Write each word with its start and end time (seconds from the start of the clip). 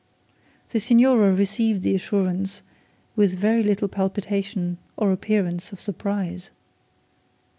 The 0.71 0.79
signora 0.79 1.31
received 1.31 1.83
the 1.83 1.93
assurance 1.93 2.63
with 3.15 3.37
very 3.37 3.61
little 3.61 3.87
palpitations 3.87 4.79
or 4.97 5.11
appearance 5.11 5.71
of 5.71 5.79
surprise. 5.79 6.49